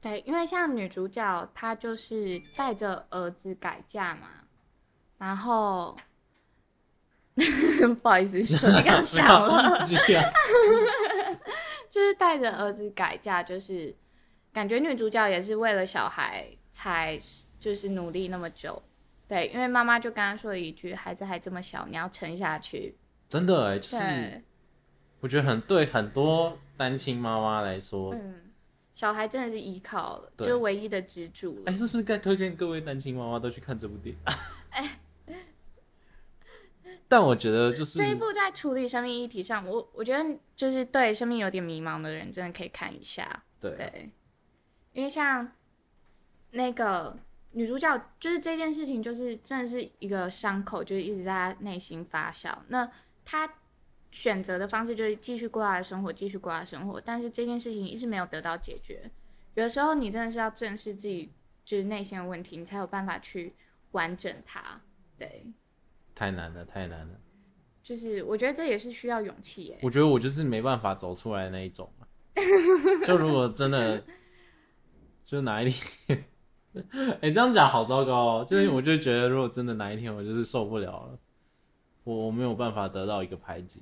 [0.00, 4.43] 对，因为像女主角，她就是带着儿子改嫁嘛，
[5.24, 5.96] 然后
[8.02, 9.82] 不好意思， 手机刚 响了，
[11.88, 13.96] 就是带着儿子改嫁，就是
[14.52, 17.18] 感觉女主角也是为了小孩才
[17.58, 18.82] 就是努力那么久。
[19.26, 22.94] 对，因为妈妈就刚刚说了一句：“孩子还这么小，你要撑下去。
[23.26, 24.42] 真的哎，”就是。
[25.20, 28.52] 我觉得很对很多单亲妈妈来说，哎、嗯，
[28.92, 31.72] 小孩真的是依靠了，对就唯一的支柱了。
[31.72, 34.88] 哎是不是该推荐各位单亲妈妈都去看这部电影？
[37.14, 43.44] 但我觉得就是这一部在处理生命议题上，我我觉得就是对生命有点迷茫的人，真的可以看一下。
[43.60, 44.10] 对对，
[44.94, 45.48] 因为像
[46.50, 47.16] 那个
[47.52, 52.52] 女主角，就是这件事情，就是真的是一个伤口，就是一直在她内心发酵。
[52.66, 52.90] 那
[53.24, 53.48] 她
[54.10, 59.08] 选择的方式就是继续过她的生活，继续过她的生活，但是这件事情一直没有得到解决。
[59.54, 61.30] 有的时候，你真的是要正视自己
[61.64, 63.54] 就是内心的问题，你才有办法去
[63.92, 64.80] 完整它。
[65.16, 65.46] 对，
[66.14, 67.20] 太难了，太难了。
[67.82, 69.78] 就是我觉得这也是需要勇气耶。
[69.82, 72.08] 我觉得我就是没办法走出来的那一种啊
[73.06, 74.02] 就如果真的，
[75.22, 76.24] 就哪一天，
[77.20, 78.44] 哎、这样讲好糟糕哦。
[78.48, 81.18] 就是我就觉得，如果真的哪一天我就是受不了了，
[82.04, 83.80] 我我没有办法得到一个排解。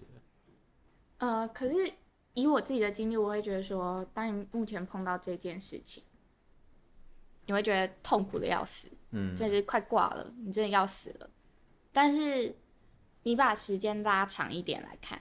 [1.18, 1.92] 呃，可是
[2.34, 6.02] 以我自己的经历，我会觉得说，当你目前碰到这件事情，
[7.46, 11.30] 你会觉得痛苦的要死，嗯，真的是快挂了，你真的要死了。
[11.92, 12.56] 但是
[13.22, 15.20] 你把时间拉长一点来看，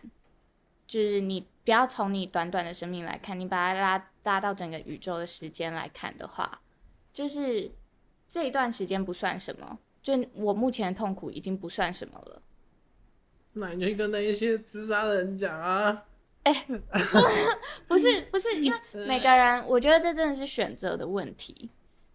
[0.88, 6.62] 就是你不要从你短短的生命来看，你把它拉拉到整个宇宙的时间来看的话，
[7.14, 7.72] 就是
[8.28, 12.42] 这一段时间不算什么，就我目前的痛苦已经不算什么了。
[13.54, 16.06] 那你就跟那一些自杀的人讲啊，
[17.88, 21.70] 不是不是，因为每个人，我觉得这真的是选择的问题。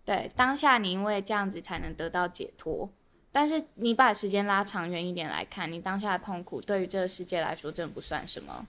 [0.05, 2.90] 对，当下你因为这样子才能得到解脱，
[3.37, 8.66] 但是你把时间拉长远一点来看，你当下的痛苦对于这个世界来说真的不算什么。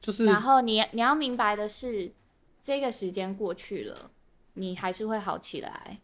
[0.00, 2.12] 就是然后你你要明白的是，
[2.62, 4.12] 这个时间过去了，
[4.52, 5.98] 你还是会好起来。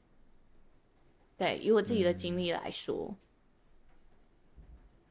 [1.39, 3.15] 对，以我自己的经历来说，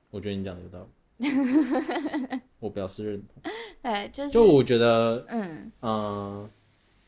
[0.10, 1.30] 我觉得你讲的有道理，
[2.60, 3.50] 我表示认同。
[3.82, 6.50] 对，就是就我觉得，嗯呃，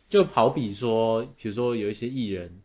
[0.07, 2.61] 就好比说，比如说有一些艺人，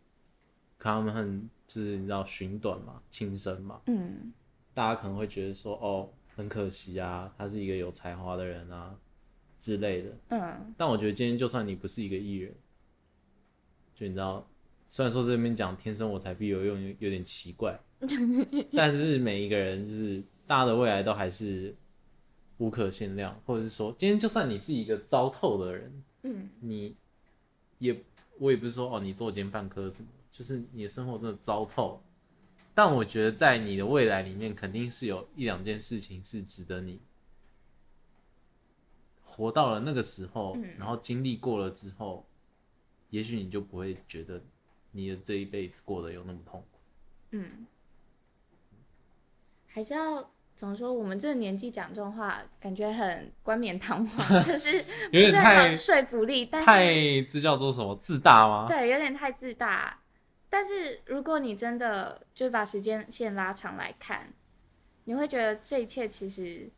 [0.78, 4.30] 他们很就是你知道寻短嘛，轻生嘛，嗯。
[4.74, 8.94] 大家可能会觉得说，哦，很可惜啊，他是一个有才华的人啊
[9.58, 10.10] 之类的。
[10.28, 10.74] 嗯。
[10.76, 12.54] 但我觉得今天就算你不是一个艺人，
[13.94, 14.46] 就你知道，
[14.86, 17.78] 虽然说这边讲天生我材必有用有有点奇怪，
[18.72, 21.74] 但是每一个人就是大家的未来都还是
[22.58, 26.50] 无可限量，或者是说今天就算你是一个糟透的人，嗯。
[26.60, 26.94] 你
[27.78, 27.98] 也
[28.38, 32.02] 我也不是说哦你作奸犯科什么，就是你的生活真的糟透。
[32.74, 37.02] 但我觉得在你的未来里面，肯定是有一两件事情是值得你
[39.22, 42.26] 活到了那个时候，嗯然后经历过了之后，
[43.10, 44.42] 也许你就不会觉得
[44.92, 46.78] 你的这一辈子过得有那么痛苦。
[47.32, 47.66] 嗯，
[49.66, 50.90] 还是要怎么说？
[50.90, 58.66] 我们这个年纪讲这种话，感觉很冠冕堂皇， 就是不是很太有说服力，但是太这叫做什么自大吗？
[58.66, 59.98] 对，有点太自大。
[60.52, 64.34] 但是如果你真的就是把时间线拉长来看，
[65.04, 66.70] 你会觉得这一切其实，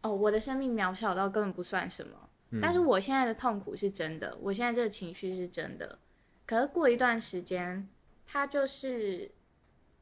[0.00, 2.30] 哦，我的生命渺小到根本不算什么。
[2.52, 5.98] 嗯但是我现在的痛苦是真的，我现在这个情绪是真的。
[6.46, 7.86] 可是过一段时间，
[8.24, 9.30] 它就是，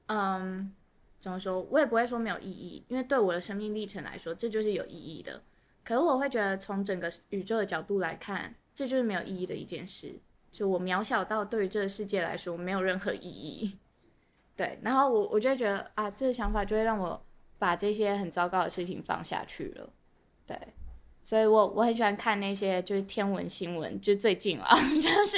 [0.07, 0.73] 嗯，
[1.19, 1.61] 怎么说？
[1.63, 5.43] 我也不会说没有意义，因为对我的生命历程来说，这就是有意义的。
[5.83, 10.21] 可是我会觉得，从整个宇宙的角度来看，这就是没有意义的一件事。
[10.57, 13.77] 就我渺小到对于这个世界来说没有任何意义。
[14.57, 17.23] 对，然后我我就会觉得啊，这个想法就会让我
[17.59, 19.91] 把这些很糟糕的事情放下去了。
[20.47, 20.59] 对，
[21.23, 25.37] 所以我我很喜欢看那些就是天文新闻，就最近啊， 就是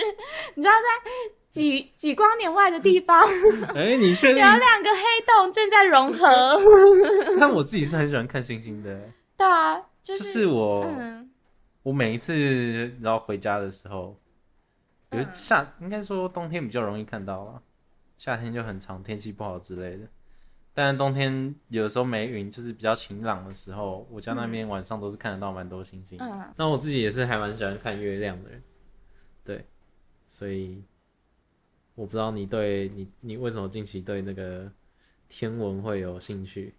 [0.54, 1.10] 你知道在
[1.50, 3.20] 几几光年外的地方
[3.74, 4.58] 哎、你确定有？
[4.58, 6.60] 两个黑洞正在融合。
[7.40, 9.00] 但我自己是很喜欢看星星的，
[9.36, 11.24] 对啊，就就是是我、嗯
[11.84, 12.34] 我每一次
[13.00, 14.14] 然后回家的时候，
[15.10, 17.62] 有嗯夏、应该说冬天比较容易看到啊，
[18.16, 20.08] 夏天就很长，天气不好之类的。
[20.74, 26.18] 但是冬天有的时候没云，就是比较晴朗的时候，我家那边晚上都是看得到蛮多星星。
[26.20, 28.62] 嗯那我自己也是还蛮喜欢看月亮的人，
[29.44, 29.66] 对，
[30.26, 30.84] 所以
[31.94, 34.70] 我不知道你对你你为什么近期对那个
[35.28, 36.74] 天文会有兴趣？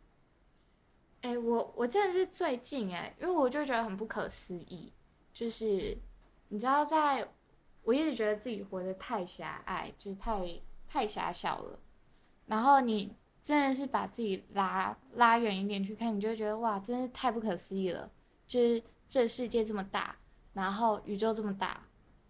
[1.22, 4.94] 哎、我我真的是最近哎、因为我就觉得很不可思议，
[5.34, 5.98] 就是
[6.48, 7.28] 你知道在，
[7.84, 10.40] 我一直觉得自己活得太狭隘，就是太
[10.88, 11.80] 太狭小了。
[12.46, 18.10] 然后你真的是把自己拉拉远一点去看，你就会觉得哇，真是太不可思议了。
[18.48, 20.16] 就是这世界这么大，
[20.54, 21.82] 然后宇宙这么大，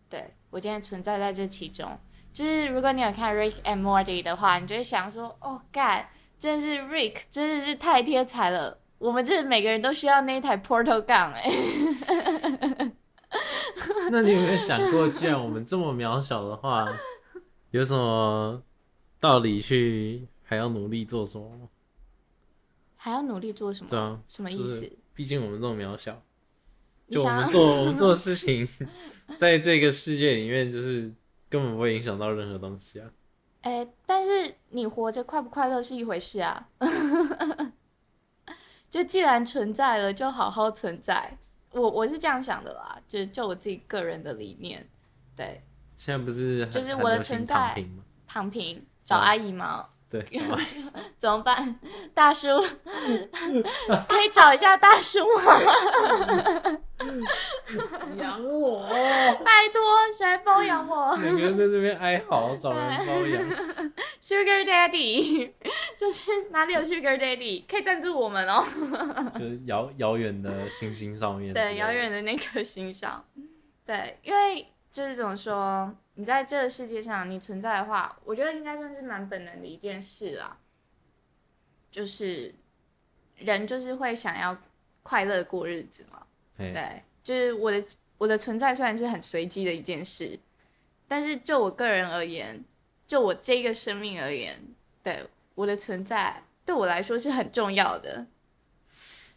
[0.10, 1.98] 对我今天存在在这其中。
[2.32, 8.80] 就是如果你有看《Rick and Morty》的话，你就会想说，哦，干，真的是 Rick，真的是太天才了。
[8.98, 11.50] 我们这每个人都需要那一台 Portal Gun 哎、
[14.12, 16.88] 那你有没有想过，既然我们这么渺小的话，
[17.72, 18.62] 有什么
[19.19, 21.69] 道理去还要努力做什么吗？
[22.95, 23.89] 还要努力做什么？
[23.89, 24.91] 对啊，什么意思？
[25.13, 26.22] 毕竟我们这么渺小，
[27.10, 28.67] 就我们做 我们做的事情，
[29.38, 31.13] 在这个世界里面，就是
[31.50, 33.10] 根本不会影响到任何东西啊。
[33.62, 36.69] 哎、但是你活着快不快乐是一回事啊。
[38.89, 41.38] 就既然存在了，就好好存在。
[41.71, 44.88] 我我是这样想的啦，就就我自己个人的理念。
[45.36, 45.63] 对，
[45.97, 47.84] 现在不是就是我的存在
[48.27, 49.89] 躺平找嗯阿姨吗？
[50.10, 50.26] 对，
[51.20, 51.80] 怎么办？
[52.14, 52.47] 大叔，
[54.07, 55.60] 可以找一下大叔吗？
[58.18, 58.88] 养我，
[59.45, 59.82] 拜托，
[60.18, 63.41] 谁来包养我两个人在这边哀嚎，找人包养。
[64.20, 65.51] Sugar Daddy，
[65.97, 68.66] 就是哪里有 Sugar Daddy 可以赞助我们哦。
[69.36, 73.24] 就是遥遥远的星星上面对，遥远的那颗星上。
[73.86, 80.58] 对，因为就是怎么说，你在这个世界上你存在的话，我觉得应该算是蛮本能的一件事啦。
[81.92, 82.54] 就是
[83.38, 84.58] 人就是会想要
[85.04, 86.26] 快乐过日子嘛。
[86.58, 87.84] 对，就是我的
[88.18, 90.40] 我的存在虽然是很随机的一件事，
[91.08, 92.64] 但是就我个人而言，
[93.08, 94.60] 就我这个生命而言，
[95.02, 95.26] 对
[95.56, 98.28] 我的存在对我来说是很重要的。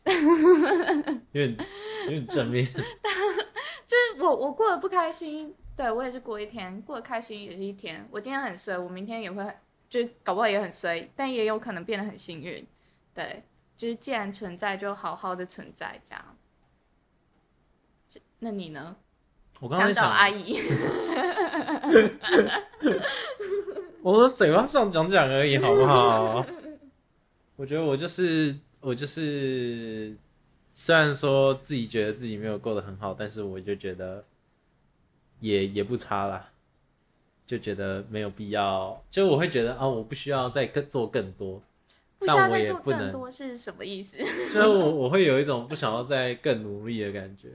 [1.33, 1.57] 有点
[2.05, 2.67] 有点正面。
[2.73, 8.07] 就是我我过得不开心，对我也是过一天，过得开心也是一天。
[8.11, 9.55] 我今天很衰，我明天也会很，
[9.89, 12.67] 就搞不好也很衰，但也有可能变得很幸运。
[13.15, 13.43] 对，
[13.77, 16.37] 就是既然存在，就好好的存在，这样。
[18.41, 18.97] 那你呢？
[19.61, 20.57] 想找我刚刚想，阿姨，
[24.03, 26.45] 我的嘴巴上讲讲而已，好不好？
[27.55, 30.15] 我觉得我就是我就是，
[30.75, 34.25] 虽然说自己觉得自己没有过得很好，但是我就觉得
[35.41, 36.51] 也也不差啦，
[37.47, 41.63] 就觉得没有必要，就我会觉得啊、我不需要再更做更多，
[42.19, 44.17] 不需要再做更也不能多是什么意思？
[44.53, 47.51] 所 以我我会有一种不想要再更努力的感觉，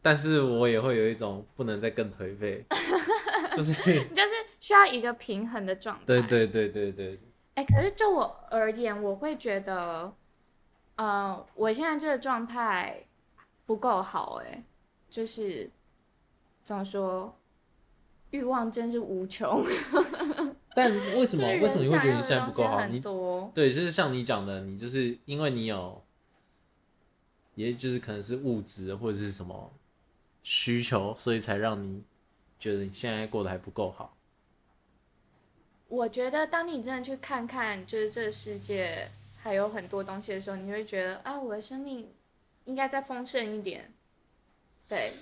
[0.00, 2.64] 但是我也会有一种不能再更颓废，
[3.56, 6.02] 就是你就是需要一个平衡的状态。
[6.06, 7.18] 对对对对对，
[7.54, 10.12] 哎、可是就我而言，我会觉得，
[10.96, 13.04] 呃，我现在这个状态
[13.66, 14.62] 不够好、哎，
[15.10, 15.70] 就是
[16.62, 17.34] 怎么说，
[18.30, 19.64] 欲望真是无穷。
[20.74, 22.86] 但为什么为什么你会觉得你现在不够好？
[22.86, 26.02] 你多，对，就是像你讲的，你就是因为你有，
[27.54, 29.70] 也就是可能是物质或者是什么
[30.42, 32.02] 需求，所以才让你
[32.58, 34.16] 觉得你现在过得还不够好。
[35.88, 39.10] 我觉得当你真的去看看，就是这个世界
[39.42, 42.08] 还有很多东西的时候，你会觉得啊，我的生命
[42.64, 43.92] 应该再丰盛一点。
[44.86, 45.12] 对，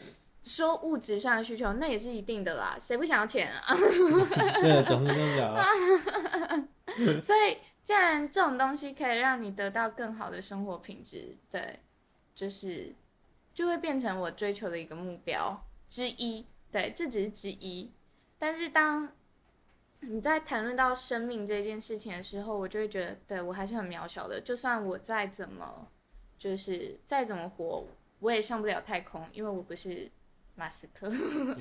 [0.44, 3.74] 说物质上的需求，那也是一定的啦，谁不想要钱啊？
[4.60, 5.64] 对，总是这样讲啊。
[7.22, 11.80] 所以，既然这种东西可以让你得到更好的生活品质，对，
[12.34, 12.92] 就是
[13.54, 16.44] 就会变成我追求的一个目标之一。
[16.70, 17.90] 对，这只是之一。
[18.38, 19.12] 但是当
[20.02, 24.40] 你在谈论到生命这件事情的时候，我就会觉得，对我还是很渺小的。
[24.40, 25.86] 就算我再怎么，
[26.38, 27.86] 就是再怎么活，
[28.18, 30.10] 我也上不了太空，因为我不是
[30.54, 31.10] 马斯克、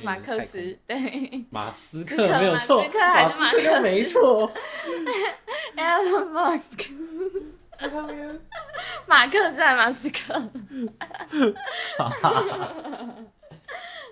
[0.04, 4.52] 马克思，对马斯斯克没有错，斯克还是马斯克克没错。
[5.76, 6.92] Elon Musk。
[9.08, 10.34] 马克思还马斯克，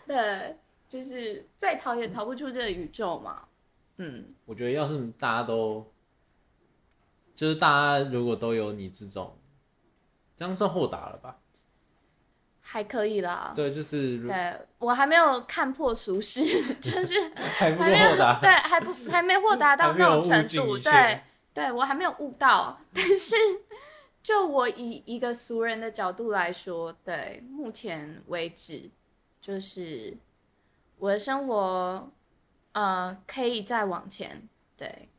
[0.08, 0.58] 对，
[0.88, 3.44] 就是再逃也逃不出这个宇宙嘛。
[3.98, 5.92] 嗯，我觉得要是大家都，
[7.36, 9.38] 就是大家如果都有你这种，
[10.36, 11.40] 这样算豁达了吧？
[12.62, 13.54] 还可以啦。
[13.56, 16.42] 对，就是如对我还没有看破俗世，
[16.82, 18.40] 就是 还没有豁达。
[18.42, 20.78] 对，还不还没豁达到那种程度。
[20.78, 21.22] 对，
[21.54, 23.36] 对我还没有悟到， 但是
[24.22, 28.92] 就我以一个俗人的角度来说，对目前为止，
[29.40, 30.18] 就是
[30.98, 32.12] 我的生活，
[32.78, 34.48] 呃，可以再往前。
[34.78, 35.10] 对，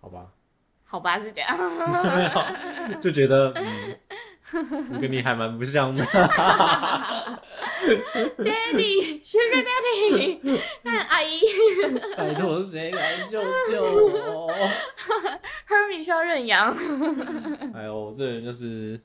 [0.00, 0.32] 好吧，
[0.82, 1.54] 好吧，是这样。
[3.02, 6.02] 就觉得嗯，我跟你还蛮不像的。
[8.38, 11.42] Daddy，Sugar Daddy， 看阿姨
[12.16, 14.50] 拜托谁来救救我？
[15.68, 16.74] Hermy 需要认养。
[17.74, 18.98] 哎呦，我这人就是，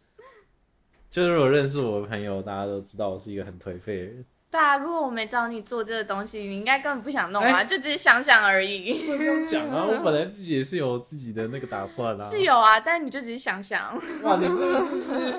[1.09, 4.25] 就是如果认识我的朋友，大家都知道我是一个很颓废的人。
[4.49, 8.93] 对啊，如果我没找你做这个东西，你应该根本不想弄啊，哎就只是想想而已。
[9.05, 9.85] 不能这样讲啊！
[9.89, 12.29] 我本来自己也是有自己的那个打算啊。
[12.29, 13.93] 是有啊，但你就只是想想。
[14.23, 15.33] 哇，你这个就是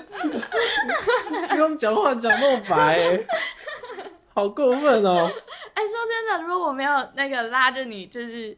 [1.49, 3.27] 不用讲话讲那么白、欸，
[4.35, 5.31] 好过分哦！
[5.75, 8.57] 哎，说真的，如果我没有那个拉着你，就是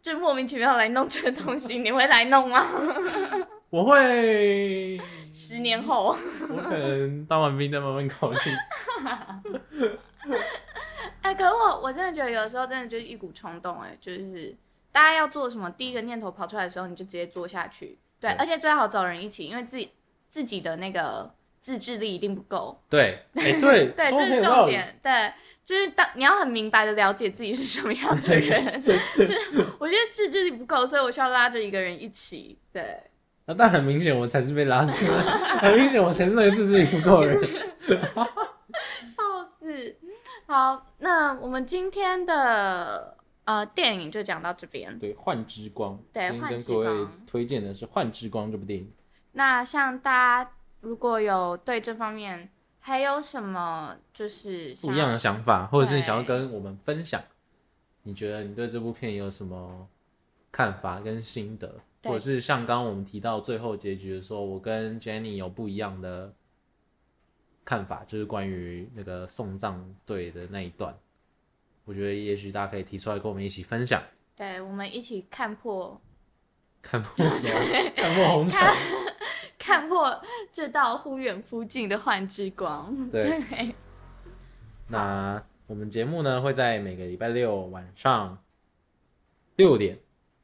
[0.00, 2.66] 就莫名其妙来弄这个东西，你会来弄吗？
[3.70, 5.00] 我会，
[5.32, 6.16] 十年后，
[6.48, 8.38] 我可能当完兵再慢慢考虑。
[11.22, 14.56] 哎，可是我我真的觉得有的时候真的就是一股冲动，哎，就是
[14.92, 17.98] 大家要做什么，第一个念头跑出来的时候，你就直接做下去。
[18.18, 19.90] 对，对而且最好找人一起，因为自己
[20.28, 22.82] 自己的那个自制力一定不够。
[22.88, 24.42] 对，哎、对， 对，这是。
[24.42, 24.98] 重点。
[25.02, 25.32] 对，
[25.64, 28.80] 就是当你要很明白的了解自己是什么样的人。
[28.82, 32.58] 就是我觉得自制力不够，所以我需要拉着一个人一起。
[32.72, 33.00] 对，
[33.50, 35.22] 那、但很明显，我才是被拉出来，
[35.58, 37.42] 很明显，我才是那个自制力不够的人。
[37.90, 39.96] 笑死。
[40.46, 44.96] 好，那我们今天的呃电影就讲到这边。
[44.98, 48.92] 对，《幻之光》，对跟各位光推荐的是《幻之光》这部电影。
[49.32, 57.20] 那像大家如果有对这方面还有什么就是不一样的想法，或者是对想要跟我们分享，
[58.04, 59.88] 你觉得你对这部片有什么
[60.50, 66.32] 看法跟心得，对或者是像刚刚我们提到最后结局的时候，我跟 Jenny 有不一样的
[67.64, 70.96] 看法，就是关于那个送葬队的那一段，
[71.84, 74.02] 我觉得也许大家可以提出来跟我们一起分享，
[74.34, 76.00] 对我们一起看破
[76.80, 78.58] 看破什么，看破红尘，
[79.58, 80.18] 看破
[80.50, 83.10] 这道忽远忽近的幻之光。
[83.10, 83.42] 对。
[83.42, 83.74] 对，
[84.88, 88.42] 那我们节目呢会在每个礼拜六晚上
[89.56, 89.98] 六点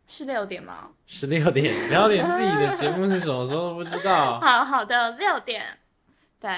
[0.06, 0.88] 是六点吗？
[1.06, 4.38] 十六点，然后连自己的节目是什么时候都不知道。
[4.44, 5.64] 好好的，六点，
[6.40, 6.50] 对，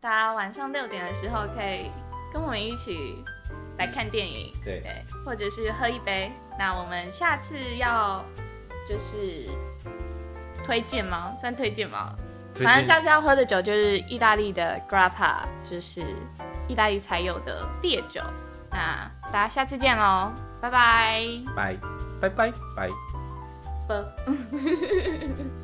[0.00, 1.90] 大家晚上六点的时候可以
[2.32, 3.24] 跟我们一起
[3.78, 6.30] 来看电影，对对，或者是喝一杯。
[6.58, 8.24] 那我们下次要
[8.86, 9.48] 就是
[10.64, 11.34] 推荐吗？
[11.38, 12.14] 算推荐吗？
[12.54, 16.02] 荐反正下次要喝的酒就是意大利的 Grappa，就是
[16.68, 18.20] 意大利才有的烈酒。
[18.70, 21.24] 那大家下次见喽，拜拜。
[21.56, 21.76] 拜
[22.28, 22.90] 拜拜拜。
[23.86, 25.63] 不。